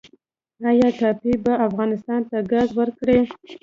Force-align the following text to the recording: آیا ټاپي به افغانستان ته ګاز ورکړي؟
آیا 0.69 0.87
ټاپي 0.99 1.33
به 1.43 1.53
افغانستان 1.67 2.21
ته 2.29 2.37
ګاز 2.51 2.69
ورکړي؟ 2.79 3.19